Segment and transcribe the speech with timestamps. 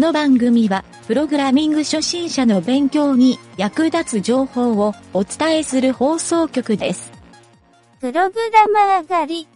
[0.00, 7.12] の番組は、プログラミング初心者の勉強に役立つ情報をお伝えする放送局です。
[8.00, 9.48] プログラマー狩り。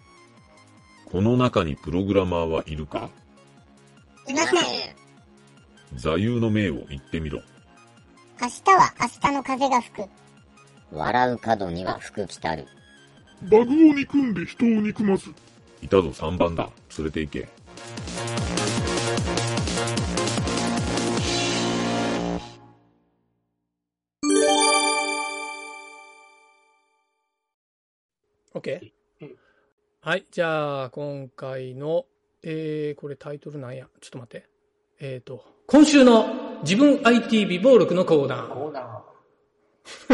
[1.06, 3.08] この中にプログラマーはいるか？
[4.28, 4.50] いません。
[5.94, 7.40] 座右の銘を言ってみろ。
[8.40, 10.08] 明日は明日の風が吹く。
[10.92, 12.66] 笑う角には福来たる。
[13.44, 13.64] バグを
[13.94, 15.30] 憎んで人を憎まず。
[15.80, 16.68] いたぞ3番だ。
[16.98, 17.48] 連れて行け。
[28.54, 29.36] オッケーうん
[30.00, 32.06] はい、じゃあ、今回の、
[32.44, 33.88] えー、これタイトルなんや。
[34.00, 34.48] ちょっと待って。
[35.00, 39.02] えっ、ー、と、今週の自分 IT 美暴録のコーナコーナ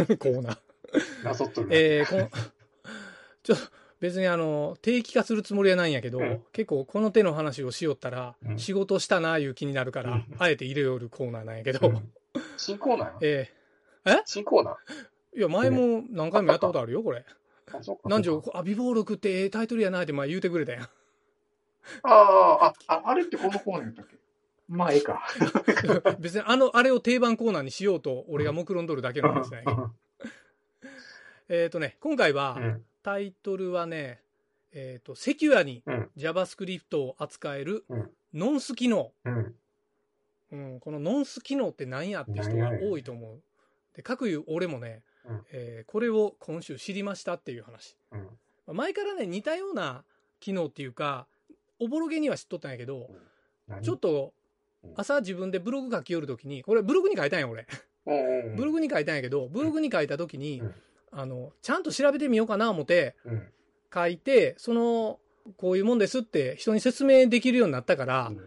[0.06, 0.16] ー。
[0.16, 0.56] コーナー。
[1.22, 1.24] ー。
[1.24, 1.68] なぞっとる。
[1.70, 2.30] えー、この、
[3.42, 3.56] ちょ、
[3.98, 12.12] 別にあの、定期化するつもりはないんやけど、うん結構この手の話をしよったら、うん仕事したないう気になるから、うんあえて入れよるコーナーなんやけど、うん
[12.56, 13.50] 新コーナーえ
[14.24, 17.26] 新コーナーー、いや、前も何回もやったことあるよ、これ。
[17.72, 18.02] あ、そうか。
[18.08, 20.82] 何そう条、あ、美暴録ってええタイトルやなって前言うてくれたやん。
[20.82, 20.90] か
[22.02, 24.16] ああ、あ、あ、あれってこのコーナーやったっけ？
[24.68, 25.22] まあ、ええか。
[26.20, 29.90] 別にあの、あれを定番コーナーにしようと、俺が目論んどるだけの話なんやけど。
[31.48, 32.84] えっとね、今回はう、ん。
[33.02, 34.22] タイトルはね、
[34.72, 39.12] えっ、と、セキュアにうん JavaScript を扱えるうんノンス機能。
[39.24, 39.56] うん。
[40.52, 43.42] うん、このノンス機能って何やって人が多いと思う。
[43.96, 45.42] で、各言う俺もね、うん。
[45.52, 47.96] えーこれを今週知りましたっていう話。
[48.12, 48.20] うん。
[48.20, 48.28] ま
[48.68, 50.04] あ前からね、似たような
[50.40, 51.26] 機能っていうか、
[51.78, 53.10] おぼろげには知っとったんやけど、
[53.68, 53.82] 何？
[53.82, 54.32] ちょっ、と
[54.82, 54.92] うん。
[54.96, 57.66] 朝自分でブログ書き寄るときに、これブログに書いたんや俺。
[58.56, 60.74] ブログに書いたんやけど、ブログに書いたときに、うん。
[61.12, 63.48] あの、ちゃんと調べてみようかな思ってうん。
[63.92, 65.18] 書いて、その、
[65.56, 68.40] こういうもんですって人に説明できるようになったから、うん。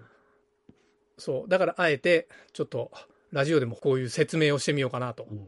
[1.18, 2.92] そう、だからあえて、ちょっと、
[3.32, 5.48] ラジオでもこういう説明をしてみようかなと、うん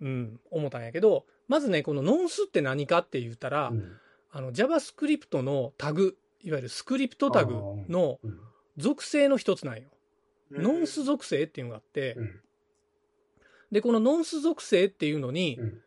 [0.00, 3.96] うん、思ったんやけど、まずね、このノンスって何かって言ったら、うん。
[4.30, 7.54] あの、JavaScript のタグ、いわゆるスクリプトタグ
[7.88, 8.40] のうん。
[8.76, 9.82] 属性の一つなんよ。
[9.82, 9.94] うん
[10.50, 12.40] ノンス属性っていうのがあって、うん。
[13.72, 15.80] で、このノンス属性っていうのに、うん。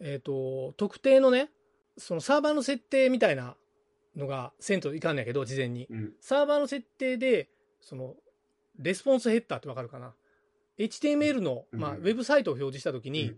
[0.00, 1.50] えっ、と、特定のね、
[1.96, 3.56] そのサーバーの設定みたいな
[4.14, 5.86] のがせんといかんねやけど、事前に。
[5.90, 6.12] うん。
[6.20, 7.48] サーバーの設定で、
[7.80, 8.14] その、
[8.78, 10.14] レスポンスヘッダーってわかるかな？
[10.78, 11.96] ?HTML の、まあ、うん。
[11.98, 13.36] ウェブサイトを表示したときに、うん。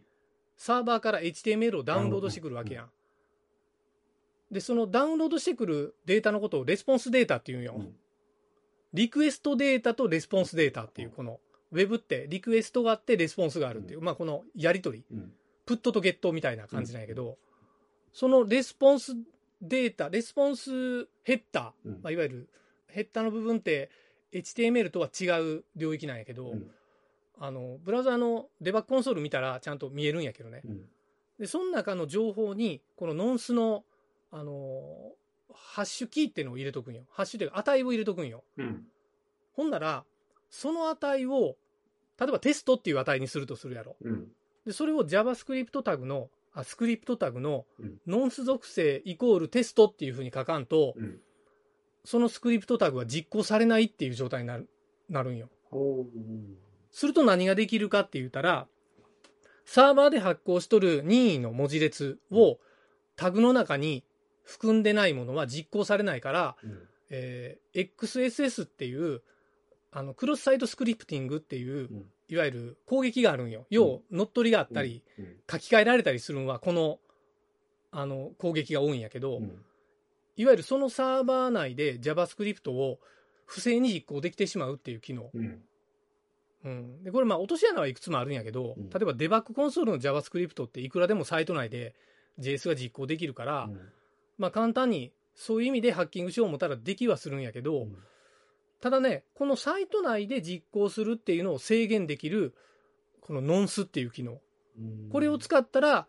[0.56, 2.90] サーバーから HTML をダウンロードしてくるわけやん。
[4.50, 7.74] で、そのダウンロードしてくるデータのことをレスポンスデータって言うんよ。
[7.78, 7.94] うん。
[8.94, 11.40] リクエストデータとレスポンスデータっていう、この、
[11.72, 15.32] ウェブってリクエストがあってレスポンスがあるっていう、まあこのやりとり、うん。
[15.66, 17.38] PUT とゲットみたいな感じなんやけど、
[18.12, 19.14] そのレスポンス
[19.60, 21.92] データ、レスポンスヘッダー、うん。
[22.02, 22.48] まあ、いわゆる
[22.86, 23.90] ヘッダーの部分って
[24.32, 25.26] HTML とは違
[25.56, 26.70] う領域なんやけど、うん
[27.38, 30.62] あの、ブラウザのデバッグコンソール見たらちゃんと見えるんやけどね。
[30.64, 30.88] うん
[31.38, 33.84] で、その中の情報に、このノンスの、
[34.30, 35.12] あの
[35.52, 37.04] ハッシュキーっていうのを入れとくんよ。
[37.10, 38.42] ハッシュで値を入れとくんよ。
[38.56, 38.84] うん
[39.52, 40.04] ほんなら、
[40.50, 41.56] その値を、
[42.18, 43.96] 例えばテストっていう値にするとするやろ。
[44.02, 44.32] うん
[44.64, 51.20] で、それを JavaScript タグの、あ、スクリプトタグのうんノンス属性イコールテストっていうふうに書かんと、うん
[52.04, 54.68] そのスクリプトタグは実行されないっていう状態になる、
[55.08, 55.50] なるんよ。
[56.96, 58.66] すると何ができるかって言ったら、
[59.66, 62.58] サーバーで発行しとる任意の文字列を
[63.16, 64.02] タグの中に
[64.44, 66.88] 含んでないものは実行されないから、うん。
[67.10, 69.20] えー XSS っていう、
[69.92, 72.06] あの、クロスサイトスクリプティングっていう、うん。
[72.28, 73.66] いわゆる攻撃があるんよ。
[73.68, 75.36] 要、乗っ取りがあったり、うん。
[75.50, 76.98] 書き換えられたりするのは、この、
[77.90, 79.62] あの、攻撃が多いんやけど、うん。
[80.36, 83.00] いわゆるそのサーバー内で JavaScript を
[83.44, 85.30] 不正に実行できてしまうっていう機能。
[86.66, 86.72] うん。
[86.72, 87.04] うん。
[87.04, 88.90] で、これまあ落とし穴はいくつもあるんやけど、うん。
[88.90, 91.94] 例えばデバッグコンソールの JavaScript っていくらでもサイト内で
[92.38, 93.70] JS が実行できるから、
[94.38, 97.96] まあ簡単にそういう意味でハッキングしよう思ったらできはするんやけど、うん。
[98.80, 102.54] ただね、このサイト内で実行するっていうのを制限できる、
[103.20, 104.40] このノンスっていう機能。
[104.78, 105.08] うん。
[105.10, 106.06] これを使ったら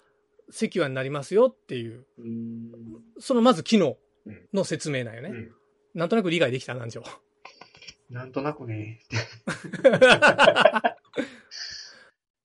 [0.49, 2.71] セキュアになりますよっていう、うん。
[3.19, 3.97] そのまず機能
[4.53, 5.29] の説明なんよね。
[5.29, 5.51] うん。
[5.93, 7.03] なんとなく理解できたなんでしょ
[8.09, 9.01] なんとなくね。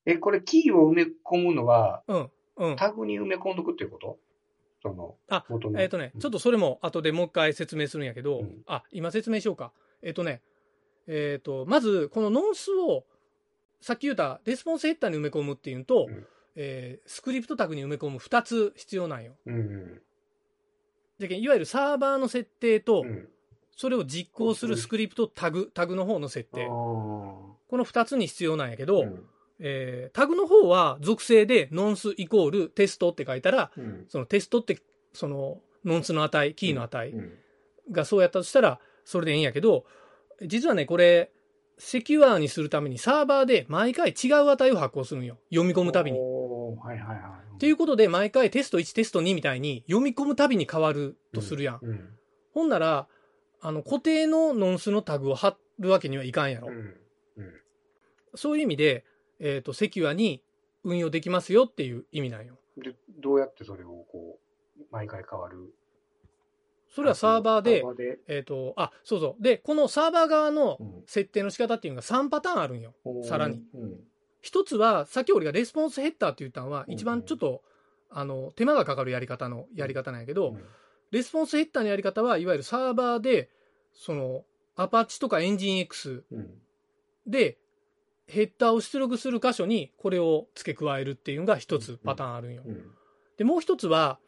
[0.05, 2.15] え、これキーを埋め込むのは、う。
[2.15, 2.31] うん。
[2.57, 2.77] うん。
[2.77, 4.19] タグに埋め込んどくっていうこと？
[4.83, 5.45] その、あ
[5.79, 9.73] えっ、とね、ちょっとそれも後でもう一回説明するんやけど、うんあ、今説明しようか。
[10.03, 10.43] えっ、とね、
[11.07, 13.05] えっ、と、まず、このノンスを、
[13.81, 19.37] さっき言ったレスポンスヘッダーに埋め込むっていうのと、うんえースクリプトタグに埋め込む2つ必要なんよ。
[19.47, 20.03] うん。
[21.19, 23.29] じゃけんいわゆるサーバーの設定と、うん。
[23.77, 26.65] それを実行するスクリプトタグ、タグの方の設定。
[26.65, 29.25] あこの2つに必要なんやけど、うん
[29.59, 34.79] えータグの方は属性でノンスイコールテストって書いたら、うんそのテストって、
[35.13, 37.33] そのノンスの値、キーの値うん
[37.91, 39.85] がそうやったとしたら、それでいいんやけど、
[40.47, 41.33] 実はね、これ、
[41.79, 45.39] セキュアにするためにサーバーで毎回違う値を発行するんよ。
[45.51, 46.19] 読み込むたびに。
[46.19, 47.55] はいはいはい。
[47.55, 51.79] っていうことで、毎回テスト1、テスト2みたいに読み込むたびに変わるとするやん。
[51.83, 52.09] うん。
[52.55, 53.09] ほんなら、
[53.63, 56.69] あの、固定のノンスのタグを貼るわけにはいかんやろ。
[56.69, 56.95] うん。
[58.35, 59.05] そういう意味で、
[59.39, 60.43] えっ、と、セキュアに
[60.85, 62.59] 運用できますよっていう意味なんよ。
[62.77, 64.39] で、どうやってそれをこ
[64.79, 65.73] う、毎回変わる？
[66.95, 68.19] それはサーバーでサ、ーで？
[68.27, 69.43] えっ、と、あ、そうそう。
[69.43, 72.95] で、このサーバー側のうん設定の仕方っていうのが3パターンあるんよ。
[73.23, 73.63] さらに。
[73.75, 74.01] うん。
[74.41, 77.63] 一つは、さっき俺がレスポンスヘッダーって言ったのは、うん一番ちょっと、
[78.11, 80.65] あの、手間がかかるやり方のやり方なんやけど、うん
[81.13, 83.51] レスポンスヘッダーのやり方は、いわゆるサーバーで、
[83.95, 84.45] その、
[84.75, 86.51] Apache とか nginx うん。
[87.27, 87.59] で、
[88.27, 92.63] ヘッダーを出力する箇所にこれを付け加えるっていうのが一つパターンあるんよ。
[92.65, 92.91] うん。
[93.37, 94.19] で、もう一つは、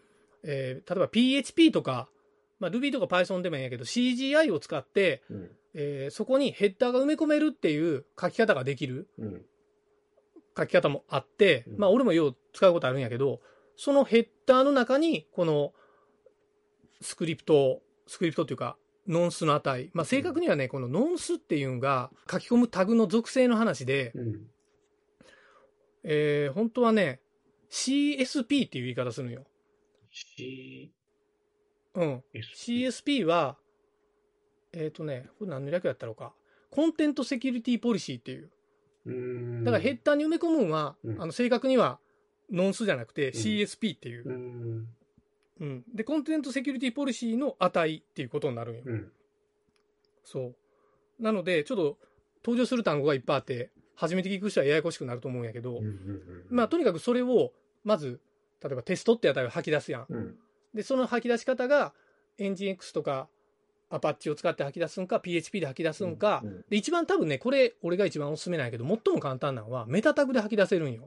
[0.43, 2.09] えー例えば PHP とか、
[2.61, 5.51] まあ、Ruby とか Python でもいいんやけど、CGI を使って、うん。
[5.75, 9.43] えーそこにヘッダーが埋め込めるっていう書き方ができるうん。
[10.57, 13.41] 書き方もあって、うんまあ俺もよう使うことあるんやけど、
[13.77, 15.73] そのヘッダーの中にこの
[17.05, 19.91] スクリプト、スクリプトっていうか、ノンスの値。
[19.93, 24.47] まあ正確にはね、このノンスっていうのが書き込むタグの属性の話で、うん。
[26.05, 27.21] えー本当はね、
[27.71, 29.45] CSP っていう言い方するのよ。
[30.11, 30.93] C、
[31.95, 32.23] うん。
[32.35, 33.59] CSP は、
[34.73, 36.33] えっ、とね、これ何の略やったのか。
[36.71, 38.51] コンテントセキュリティポリシーっていう。
[39.07, 39.65] うん。
[39.65, 41.99] だからヘッダーに埋め込むんは、うんあの正確には
[42.51, 44.87] ノンスじゃなくてん CSP っていうう。
[45.61, 45.67] ん。
[45.67, 45.85] うん。
[45.95, 48.83] で、コンテントセキュリティポリシーの値っていうことになるんよ。
[48.87, 49.13] うん。
[50.25, 50.41] そ
[51.21, 51.23] う。
[51.23, 51.99] なので、ちょっと
[52.45, 56.47] 登場する単語がいっぱいあって、初めて聞く人はややこしくなると思うんやけど、うん。
[56.51, 57.53] まあ、とにかくそれを、
[57.85, 58.21] まず、
[58.63, 60.07] 例えばテストって値を吐き出すやん。
[60.09, 60.35] うん。
[60.75, 61.95] で、その吐き出し方が、
[62.39, 63.29] エンジン X とか、
[63.91, 71.05] アパッチを使って吐き出すんか、PHP で吐き出すんか、うんで、一番多分ね、これ、俺が一番おすすめなんやけど、最も簡単なのは、メタタグで吐き出せるんよ。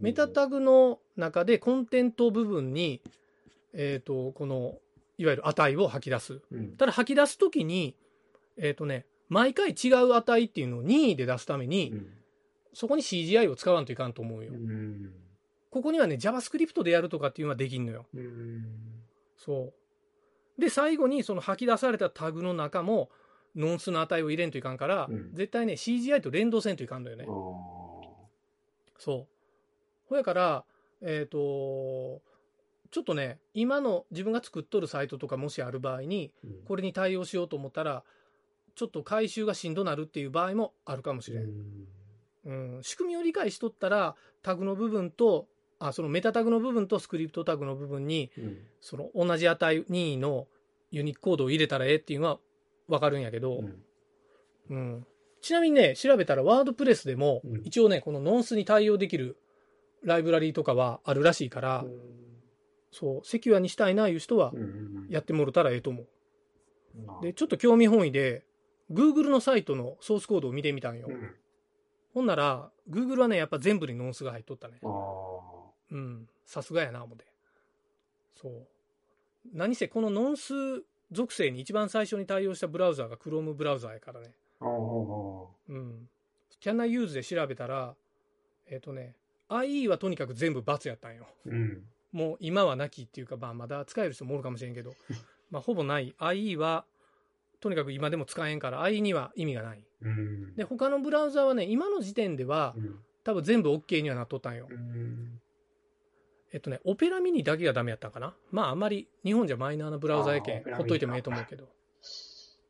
[0.00, 3.02] メタタグの中で、コンテント部分に、
[3.74, 4.78] えっ、と、この、
[5.18, 6.40] いわゆる値を吐き出す。
[6.50, 6.76] うん。
[6.76, 7.96] ただ吐き出すときに、
[8.56, 12.08] えっ、とね、毎回違う値っていうのを任意で出すために、うん。
[12.72, 14.52] そこに CGI を使わんといかんと思うよ。
[14.52, 15.12] うん。
[15.70, 18.06] ここにはね、JavaScript でやるとかっていうのはできんのよ。
[18.14, 18.64] うん。
[19.36, 19.72] そ
[20.58, 20.60] う。
[20.60, 23.10] で、最後にその吐き出されたタグの中も、
[23.56, 27.24] ノンスの値を入れんといかんから、うん絶対ね、CGI と連動せんといかんのよね。
[27.24, 27.30] あ
[28.98, 29.34] そう。
[30.08, 30.64] ほやから、
[31.00, 32.22] えっ、と、
[32.94, 38.04] ちょっとね、今の自分が作っとるサイトとかもしある場合に、ーこれに対応しようと思ったら、
[38.76, 41.50] ちょっと回収がしんどなるっていう場合もあるかもしれん。
[42.44, 45.48] うん、仕組みを理解しとったら、タグの部分と、
[45.80, 48.58] あ、そのメタタグの部分とスクリプトタグの部分に、うん。
[48.80, 50.46] その同じ値任意の
[50.92, 52.38] ユニックコードを入れたらええっていうのは
[52.86, 53.84] わかるんやけど、うん。
[54.70, 55.06] うん。
[55.40, 59.36] ちなみにね、調べたらワードプレスでも、うん一応ね、このノンスに対応できる
[60.04, 61.84] ライブラリーとかはあるらしいから、
[62.94, 65.06] そう、セキュアにしたいないう人はうん。
[65.10, 66.02] やってもろたらええと思う。
[66.02, 68.44] うんで、ちょっと興味本位で、
[68.92, 71.08] Google のサイトのソースコードを見てみたんよ。
[71.08, 71.34] うん。
[72.12, 74.78] ほんなら、Google はね、やっぱ全部にノンスが入っとったね。
[75.90, 76.28] うん。
[76.46, 77.24] さすがやな、思って。
[78.40, 78.68] そう。
[79.52, 80.52] 何せ、このノンス
[81.10, 84.36] 属性に一番最初に対応したブラウザーが Chrome ブラウザーやからね。
[85.68, 86.08] うん。
[86.60, 87.96] Can I use で調べたら、
[88.66, 89.16] えっ、とね、
[89.48, 91.26] IE はとにかく全部×やったんよ。
[91.46, 91.82] うん。
[92.14, 94.94] もう今はなきっていうか、まあまだ使える人もおるかもしれんけど、
[95.50, 96.14] まあほぼない。
[96.18, 96.86] IE は、
[97.60, 99.84] とにかく今でも使えんから、IE には意味がない。
[100.00, 100.54] うん。
[100.54, 103.04] で、他のブラウザーはね、今の時点ではう、ん。
[103.24, 104.74] 多分全部 OK にはなっとったんよう。
[104.74, 105.40] ん。
[106.52, 108.36] えっとね、オペラミニだけがダメやったんかな。
[108.52, 111.68] まああんまり日本じゃマイナーなブラウザーやけんほっといてもええと思うけど。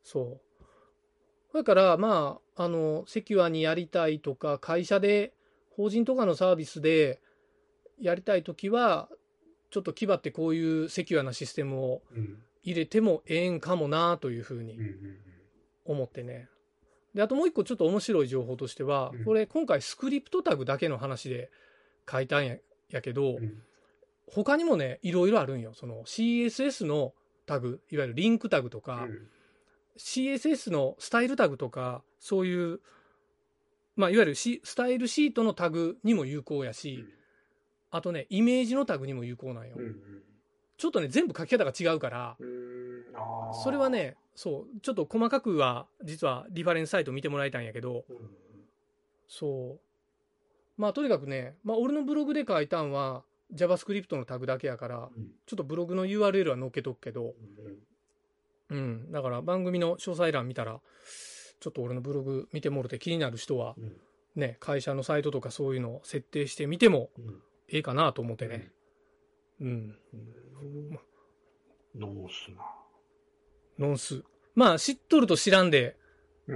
[0.01, 0.39] そ
[1.53, 1.55] う。
[1.55, 5.33] だからまあ、あの、セキュアにやりたいとか、会社で、
[5.69, 7.21] 法人とかのサービスで
[7.99, 9.09] やりたいときは、
[9.75, 12.37] ちょっと気張ってこういうセキュアなシステムをうん。
[12.63, 15.17] 入れてもええんかもなというふうにうん。
[15.83, 16.47] 思ってね。
[17.13, 21.51] で、あともう一個ちょっと面白い情報としてはうん、これ今回スクリプトタグだけの話で
[22.09, 22.55] 書いたんや
[22.89, 23.63] やけど、うん。
[24.27, 25.73] 他にもね、いろいろあるんよ。
[25.73, 27.13] その CSS の
[27.45, 29.09] タグ、いわゆるリンクタグとか、
[29.97, 32.79] CSS のスタイルタグとか、そういう、
[33.97, 37.05] まあ、いわゆるシスタイルシートのタグにも有効やし、
[37.95, 39.75] あとね、イメージのタグにも有効なんよ。
[39.77, 39.95] うん。
[40.77, 42.37] ちょっとね、全部書き方が違うから。
[43.63, 43.87] それは。
[43.87, 48.03] ね、そう、ちょっと細かくは、実はリファレンスサイト見てもらいたいんやけど、
[49.29, 49.79] そう。
[50.75, 53.23] まあ、とにかくね、まあ、俺のブログで書いたんは、
[53.53, 55.09] JavaScript のタグだけやから、
[55.45, 57.33] ちょっとブログの URL は載っけとくけど、
[58.69, 59.09] うん。
[59.09, 60.81] だから番組の詳細欄見たら、
[61.61, 63.75] ちょっと俺のブログ見てもろて気になる人は、
[64.35, 67.09] ね、会社のサイトとかそういうのを設定してみても
[67.69, 68.71] ええかなと思ってね。
[69.61, 69.95] うん。
[71.95, 72.63] ノースな。
[73.79, 74.23] ノンス。
[74.53, 75.97] まあ、知っとると知らんで、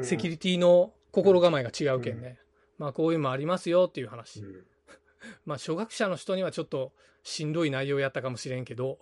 [0.03, 2.39] セキュリティの心構えが違うけんね。
[2.77, 4.43] まあ、こういうのもありますよっていう話。
[5.45, 8.99] まあ、初学者の人にはちょっとしんどい内容やったかもしれんけど、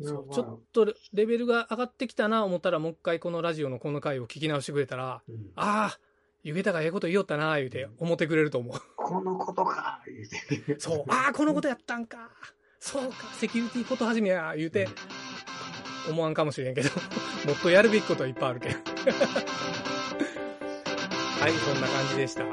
[0.00, 5.22] ちょっとレベルが上がってきたな思ったらもう一回このラジオのこの回を聞き直してくれたら、
[5.54, 5.98] ああ、
[6.42, 8.76] ゆげたがええこと言おったな言うて思ってくれると思う。
[9.04, 10.80] このことか言うて。
[10.80, 12.30] そう、ああ、このことやったんか。
[12.80, 14.88] そうか、セキュリティこと始めや、言うて、
[16.08, 16.88] 思わんかもしれんけど、
[17.46, 18.72] もっとやるべきことはいっぱいあるけん。
[18.72, 18.78] は
[21.48, 22.44] い、そんな感じでした。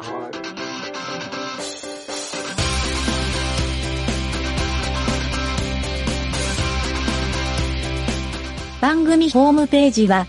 [8.81, 10.25] 番組ホームページは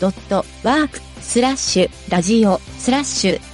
[0.00, 3.49] ドットワークスラッシュラジオスラッシュ